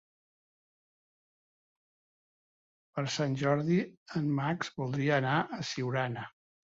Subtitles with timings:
[2.95, 3.77] Per Sant Jordi
[4.21, 6.25] en Max voldria anar a Siurana.